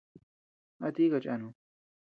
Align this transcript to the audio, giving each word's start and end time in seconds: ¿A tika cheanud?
¿A 0.85 0.89
tika 0.95 1.21
cheanud? 1.23 1.53